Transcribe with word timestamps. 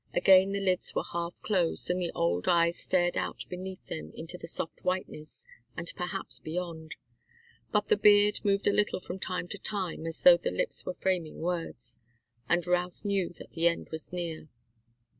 Again 0.15 0.51
the 0.51 0.59
lids 0.59 0.95
were 0.95 1.03
half 1.03 1.39
closed, 1.43 1.91
and 1.91 2.01
the 2.01 2.11
old 2.15 2.47
eyes 2.47 2.75
stared 2.79 3.15
out 3.15 3.45
beneath 3.49 3.85
them 3.85 4.11
into 4.15 4.35
the 4.35 4.47
soft 4.47 4.83
whiteness, 4.83 5.45
and 5.77 5.93
perhaps 5.95 6.39
beyond. 6.39 6.95
But 7.71 7.89
the 7.89 7.97
beard 7.97 8.39
moved 8.43 8.65
a 8.65 8.73
little 8.73 8.99
from 8.99 9.19
time 9.19 9.47
to 9.49 9.59
time, 9.59 10.07
as 10.07 10.23
though 10.23 10.37
the 10.37 10.49
lips 10.49 10.87
were 10.87 10.95
framing 10.95 11.37
words, 11.37 11.99
and 12.49 12.65
Routh 12.65 13.05
knew 13.05 13.29
that 13.33 13.51
the 13.51 13.67
end 13.67 13.89
was 13.91 14.11
near. 14.11 14.49